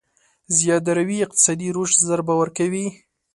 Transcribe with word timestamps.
زياده 0.57 0.91
روي 0.99 1.17
اقتصادي 1.25 1.67
رشد 1.77 1.99
ضربه 2.09 2.33
ورکوي. 2.39 2.85